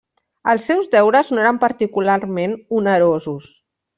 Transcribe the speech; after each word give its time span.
Els 0.53 0.63
seus 0.71 0.87
deures 0.95 1.29
no 1.35 1.43
eren 1.43 1.59
particularment 1.65 2.57
onerosos. 2.81 3.49